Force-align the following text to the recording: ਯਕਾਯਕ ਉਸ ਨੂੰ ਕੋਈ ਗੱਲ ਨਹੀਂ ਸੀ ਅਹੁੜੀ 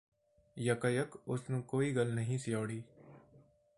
ਯਕਾਯਕ 0.57 1.15
ਉਸ 1.27 1.49
ਨੂੰ 1.49 1.61
ਕੋਈ 1.63 1.95
ਗੱਲ 1.95 2.13
ਨਹੀਂ 2.13 2.37
ਸੀ 2.37 2.53
ਅਹੁੜੀ 2.53 2.81